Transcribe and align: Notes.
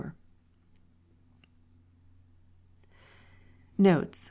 Notes. 3.79 4.19